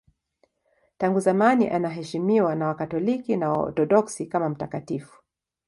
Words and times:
Tangu 0.97 1.19
zamani 1.19 1.69
anaheshimiwa 1.69 2.55
na 2.55 2.67
Wakatoliki 2.67 3.37
na 3.37 3.49
Waorthodoksi 3.51 4.25
kama 4.25 4.49
mtakatifu. 4.49 5.21